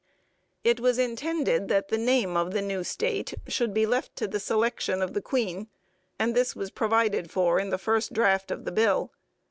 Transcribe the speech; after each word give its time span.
It 0.63 0.79
was 0.79 0.97
intended 0.97 1.67
that 1.67 1.89
the 1.89 1.97
name 1.99 2.35
of 2.35 2.53
the 2.53 2.61
new 2.63 2.83
state 2.83 3.35
should 3.47 3.71
be 3.71 3.85
left 3.85 4.15
to 4.15 4.27
the 4.27 4.39
selection 4.39 4.99
of 4.99 5.13
the 5.13 5.21
Queen, 5.21 5.67
and 6.17 6.33
this 6.33 6.55
was 6.55 6.71
provided 6.71 7.29
for 7.29 7.59
in 7.59 7.69
the 7.69 7.77
first 7.77 8.11
draft 8.11 8.49
of 8.49 8.65
the 8.65 8.71
bill. 8.71 9.11